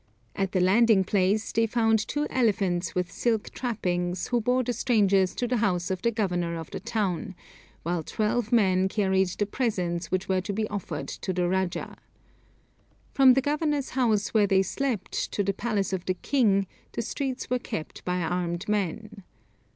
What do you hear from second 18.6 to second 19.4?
men.